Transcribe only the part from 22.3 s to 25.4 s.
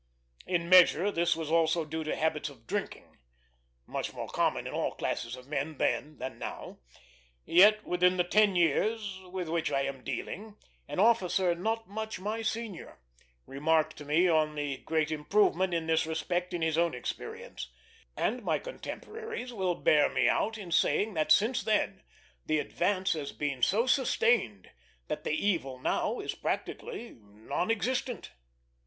the advance has been so sustained that the